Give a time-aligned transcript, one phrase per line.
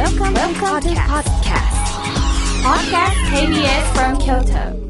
[0.00, 1.76] Welcome, Welcome to podcast.
[2.64, 4.80] Podcast KBS from Kyoto.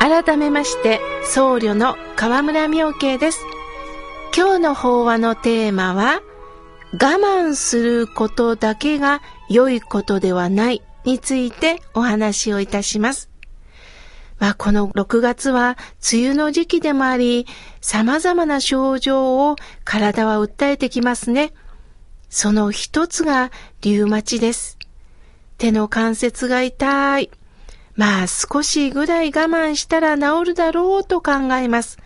[0.00, 3.44] 改めまして僧侶の河村明慶です
[4.36, 6.20] 今日の法話のテーマは
[6.94, 13.29] 我慢することだけが良いことではないについてお話をいたします
[14.40, 15.76] まあ、この6月は
[16.12, 17.46] 梅雨の時期でもあり、
[17.82, 21.52] 様々な症状を体は訴えてきますね。
[22.30, 24.78] その一つがリウマチです。
[25.58, 27.30] 手の関節が痛い。
[27.96, 31.98] まあ少しぐらい我慢したら治るだろうと考えます。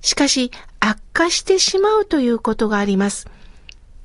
[0.00, 3.26] しかし悪化してしまうということがあります。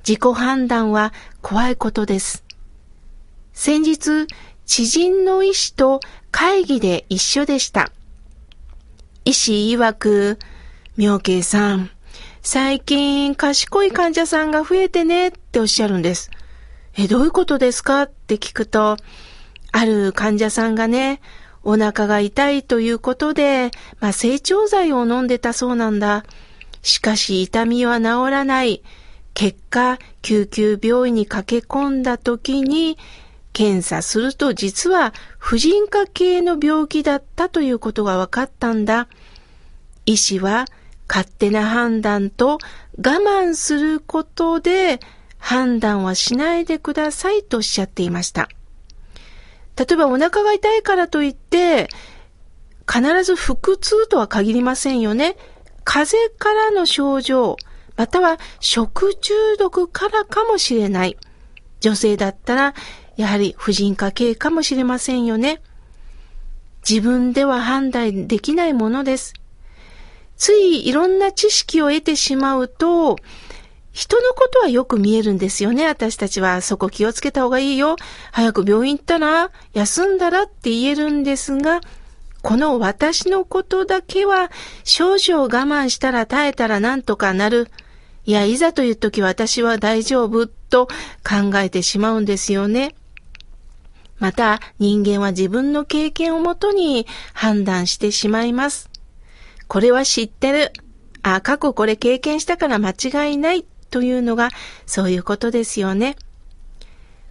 [0.06, 2.42] 自己判断は怖いことです。
[3.52, 4.26] 先日、
[4.66, 7.90] 知人の医師と会議で一緒でした。
[9.24, 10.38] 医師曰く、
[10.96, 11.90] 妙慶さん、
[12.42, 16.30] 最近賢い患者さんが増えてねっておっしゃるんです。
[16.96, 18.02] え、どういうことですか？
[18.02, 18.96] って聞くと、
[19.70, 21.20] ある患者さんがね、
[21.62, 26.24] お腹が痛いということで、まあ、成長剤を飲んでたそうなんだ。
[26.82, 28.82] しかし痛みは治らない。
[29.34, 32.98] 結果、救急病院に駆け込んだ時に、
[33.52, 39.08] 検査すると実は婦人科系の病気だったということが分かったんだ。
[40.06, 40.66] 医師は
[41.08, 42.58] 勝手な判断と
[42.96, 45.00] 我慢することで
[45.38, 48.48] 判断はしないでくださいとおっしゃっていました。
[49.76, 51.88] 例えばお腹が痛いからといって
[52.90, 55.36] 必ず腹痛とは限りませんよね。
[55.84, 57.56] 風邪からの症状、
[57.96, 61.16] または食中毒からかもしれない。
[61.80, 62.74] 女性だったら
[63.16, 65.60] やはり婦人科系かもしれませんよね。
[66.88, 69.34] 自分では判断できないものです。
[70.36, 73.16] ついいろんな知識を得てしまうと、
[73.92, 75.86] 人のことはよく見えるんですよね。
[75.86, 77.96] 私たちはそこ気をつけた方がいいよ。
[78.32, 81.80] 早く病院行ったら、休んだらって言えるんですが、
[82.40, 84.50] この私のことだけは
[84.82, 87.68] 少々我慢したら耐えたらなんとかなる。
[88.24, 90.86] いや、いざという時私は大丈夫と
[91.22, 92.94] 考えてしまうんですよね。
[94.22, 98.88] また人間は自分の経験をもとに判断してしまいます。
[99.66, 100.72] これは知ってる。
[101.24, 104.50] あ、過去これ経験したから間違いないというのが
[104.86, 106.14] そういうことですよね。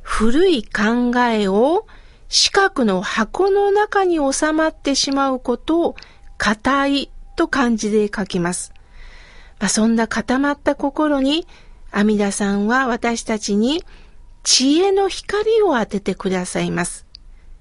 [0.01, 1.87] 古い考えを
[2.27, 5.95] 四角の箱の中に収まってしまうことを
[6.37, 8.73] 硬いと漢字で書きます。
[9.61, 11.47] まあ、そんな固まった心に
[11.89, 13.81] 阿弥陀さんは私たちに
[14.43, 17.05] 知恵の光を当ててくださいます。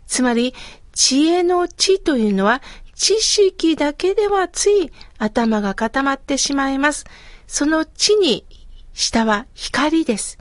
[0.06, 0.54] つまり、
[0.92, 2.62] 知恵の知というのは、
[2.94, 7.04] 知識だけではつい頭が固まってしまいます。
[7.46, 8.44] その知に、
[8.92, 10.38] 下は光です。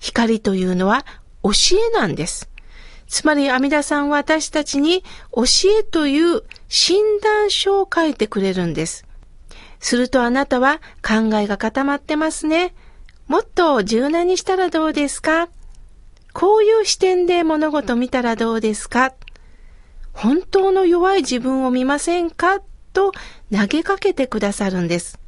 [0.00, 1.04] 光というのは
[1.42, 2.48] 教えなんです。
[3.06, 5.02] つまり、阿弥陀さんは私たちに
[5.34, 5.44] 教
[5.80, 9.06] えという診断書を書いてくれるんです。
[9.80, 12.74] するとあなたは考えが固まってますね。
[13.28, 15.50] もっと柔軟にしたらどうですか？
[16.32, 19.12] こういう視点で物事見たらどうですか？
[20.14, 22.60] 本当の弱い自分を見ませんか？
[22.94, 23.12] と
[23.52, 25.20] 投げかけてくださるんです。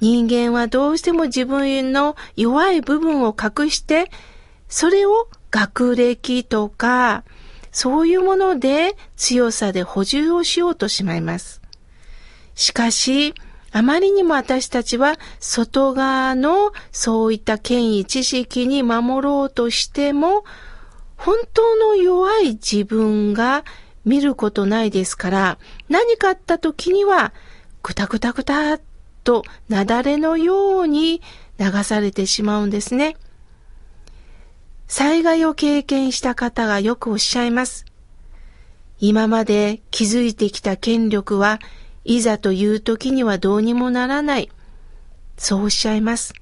[0.00, 4.10] 人間はどうしても自分の弱い部分を隠して、
[4.68, 7.22] それを学歴とか、
[7.70, 11.62] そういうもので強さで補充をしようとしまいます。
[12.56, 13.34] しかし、
[13.72, 20.44] あまりにも私たちは外側のそういった権威知識に守ろうとしても、
[21.16, 23.64] 本当の弱い自分が
[24.04, 27.32] 見ることないですから、何かあった時には、
[27.82, 28.80] ぐたぐたぐたっ
[29.24, 31.22] と雪崩のように
[31.58, 33.16] 流されてしまうんですね。
[34.86, 37.86] 災害を経験した方がよくおっしゃいます。
[38.98, 41.58] 今まで築いてきた権力は
[42.04, 44.50] いざという時にはどうにもならない。
[45.36, 46.34] そうおっしゃいます。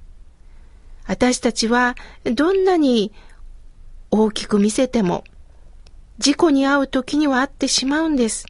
[1.05, 3.11] 私たちはどんなに
[4.11, 5.23] 大きく見せても
[6.19, 8.45] 事故に遭う時には遭ってしまうんです。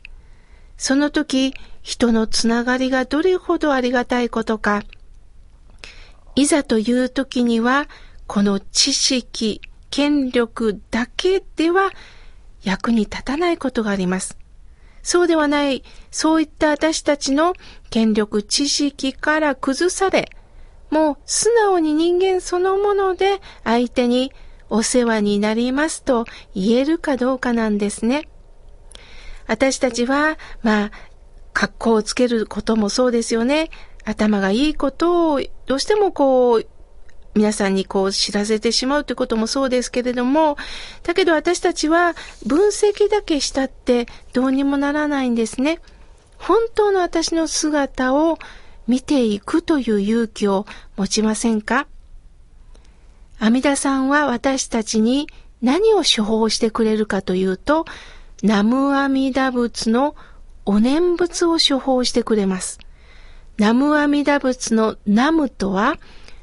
[0.78, 4.84] その時人のつながりがどれほどありがたいことか。
[6.36, 7.88] いざという時には
[8.28, 11.92] この知識、権力だけでは
[12.64, 14.38] 役に立たないことがあります。
[15.04, 17.54] そうではない、そういった私たちの
[17.90, 20.30] 権力知識から崩され、
[20.90, 24.32] もう素直に人間そのもので相手に
[24.70, 28.28] お世話になりますと言えるかどうかなんですね。
[29.48, 30.92] 私たちは、まあ、
[31.54, 33.70] 格好をつけることもそうですよね。
[34.06, 36.66] 頭がいいことをどうしてもこう、
[37.34, 40.58] 皆さんにこう知らせてしまうということもそうですけれども、
[41.04, 42.14] だけど私たちは
[42.46, 45.80] 分析だけしたってどうにもならないんですね。
[46.38, 48.38] 本当の私の姿を
[48.88, 50.66] 見ていくという勇気を
[50.98, 51.88] 持ちませんか？
[53.40, 55.28] 阿弥陀さんは私たちに
[55.62, 57.86] 何を処方してくれるかというと、
[58.44, 60.16] ナムアミダ仏の
[60.66, 62.80] お念仏を処方してくれます。
[63.58, 65.98] ナムアミダ仏のナムとは、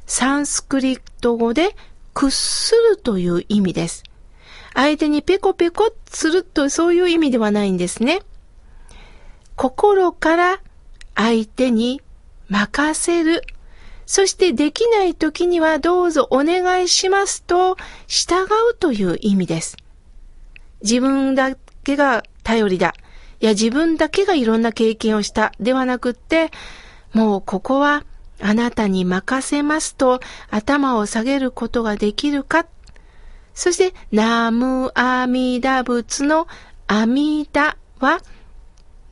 [0.09, 1.77] サンスクリット語で
[2.15, 4.03] 屈するという意味です。
[4.75, 8.23] 相手にペコペコするとそういう意味ではないんですね。
[9.55, 10.61] 心から
[11.15, 12.01] 相手に
[12.49, 13.43] 任せる
[14.07, 17.77] そしてできない時にはどうぞお願いしますと
[18.07, 19.77] 従うという意味です。
[20.81, 22.95] 自分だけが頼りだ。
[23.41, 26.51] いや自分だけがいろんな経験をしたではなくって、
[27.13, 28.05] もうここは
[28.41, 30.21] あなたに任せますと
[30.51, 32.67] 頭を下げることができるか。
[33.55, 36.47] そして、ナムアミダ仏の
[36.87, 38.21] 阿弥陀は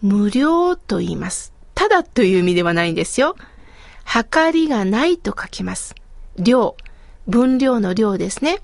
[0.03, 1.53] 無料と言います。
[1.75, 3.37] ただという意味ではないんですよ。
[4.05, 5.95] 測りがないと書きます。
[6.39, 6.77] 量、
[7.27, 8.61] 分量の量ですね。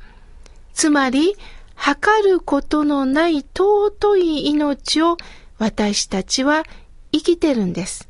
[0.73, 1.37] つまり、
[1.75, 5.17] 測ることのない尊い命を
[5.59, 6.63] 私たちは
[7.11, 8.09] 生きてるんです。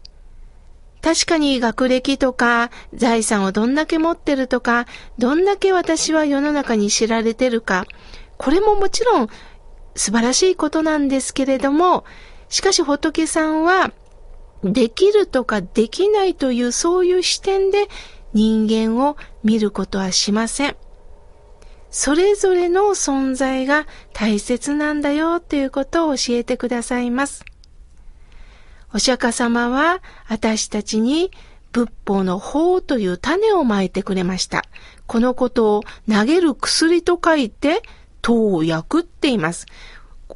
[1.02, 4.86] 確かに学歴とか財産をどんだけ持ってるとか、
[5.18, 7.86] どんだけ私は世の中に知られてるか、
[8.38, 9.28] これももちろん
[9.94, 12.04] 素晴らしいことなんですけれども、
[12.48, 13.92] しかし仏さんは
[14.62, 17.88] できるとかできないというそういう視点で
[18.32, 20.76] 人間を見ることはしません。
[21.90, 27.44] それぞれの存在が大切なんだよということを教えてくださいます。
[28.94, 31.30] お釈迦様は私たちに
[31.72, 34.64] 仏法の法という種をまいてくれました。
[35.06, 37.82] このことを投げる薬と書いて、
[38.20, 39.66] 投薬って言います。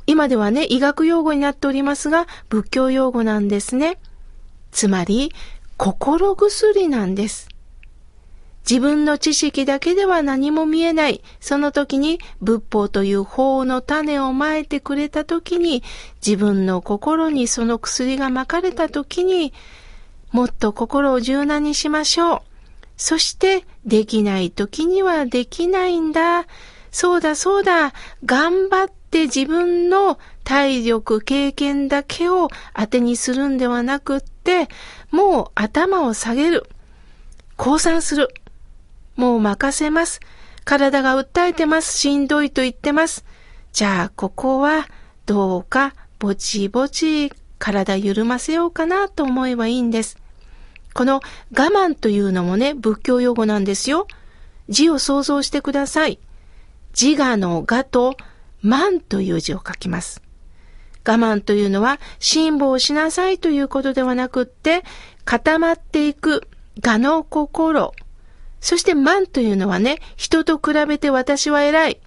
[0.07, 3.99] 今ではね、医学用語になっておりますが、仏教用語なんですね。
[4.73, 5.33] つまり、
[5.77, 7.49] 心薬なんです。
[8.69, 11.23] 自分の知識だけでは何も見えない。
[11.39, 15.85] その時に仏法という法の種をまいてくれた時に、
[16.27, 19.53] 自分の心にその薬がまかれた時に、
[20.33, 22.41] もっと心を柔軟にしましょう。
[22.97, 26.47] そして、できない時にはできないんだ。
[26.91, 27.93] そうだそうだ。
[28.25, 34.69] 頑張って自分の体力、経験だけを当てにするんではなくって、
[35.13, 36.69] もう頭を下げる。
[37.57, 38.29] 降参する。
[39.17, 40.21] もう任せます。
[40.65, 41.97] 体が訴えてます。
[41.99, 43.25] しんどいと言ってます。
[43.73, 44.89] じゃあ、ここは、
[45.27, 50.19] どうか、ぼちぼち、体緩ませようかなと思えばいいんです。
[50.95, 51.23] この我
[51.53, 54.07] 慢というのもね、仏教用語なんですよ。
[54.69, 56.19] 字を想像してください。
[56.99, 58.17] 自我の我と
[58.65, 60.23] 慢という字を書きます。
[61.07, 64.83] 我慢というのは辛抱しなさいということではなくって、
[65.25, 66.49] 固まっていく
[66.85, 67.93] 我の心。
[68.67, 72.01] そして慢というのはね、人と比べて私は偉い。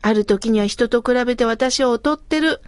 [0.00, 2.62] ある時には人と比べて私を劣ってる。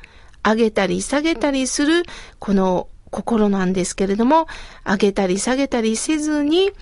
[0.45, 2.03] 上げたり下げたりする、
[2.39, 4.47] この心なんですけれども、
[4.85, 6.73] 上げたり下げたりせずに、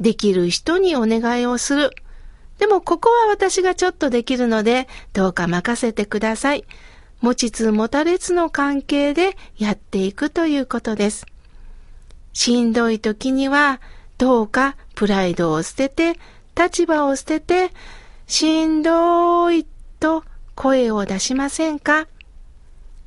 [0.00, 1.92] できる人にお願いをする。
[2.58, 6.66] でもここは私がちょっとできるので、どうか任せてください。
[7.22, 11.24] 持ちつ持たれつの関係でやっていくということです。
[12.34, 13.80] しんどい時には、
[14.22, 16.16] どうかプライドを捨てて、
[16.56, 17.72] 立場を捨てて、
[18.28, 19.66] しんどい
[19.98, 20.22] と
[20.54, 22.06] 声を出しませんか？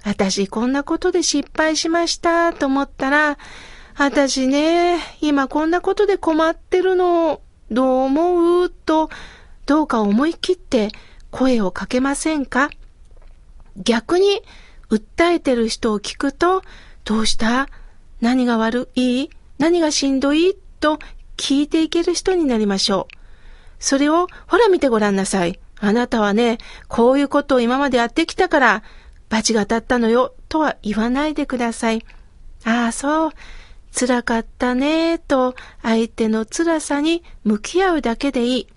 [0.03, 3.37] 私こんなことで失敗しましたと思ったら、
[3.97, 7.39] 私ね、今こんなことで困ってるの、
[7.71, 8.69] どう思う？
[8.69, 9.09] と、
[9.65, 10.89] どうか思い切って
[11.31, 12.69] 声をかけませんか？
[13.77, 14.41] 逆に、
[14.89, 16.61] 訴えてる人を聞くと、
[17.05, 17.69] どうした？
[18.19, 19.29] 何が悪い？
[19.59, 20.57] 何がしんどい？
[20.85, 20.99] と
[21.37, 23.15] 聞いていける人になりましょう。
[23.79, 25.59] それを、ほら見てごらんなさい。
[25.79, 28.83] あなたはね、こういうことを今までやってきたから、
[29.29, 32.05] 罰が当たったのよ、とは言わないでください。
[32.65, 33.31] ああ、そう。
[33.97, 38.67] 辛かったね、と相手の辛さに向き合うだけでいい。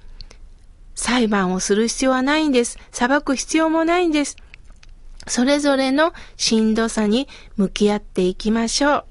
[0.95, 2.79] 裁判をする必要はないんです。
[2.91, 4.37] 裁く必要もないんです。
[5.27, 9.05] それぞれのしんどさに向き合っていきましょう。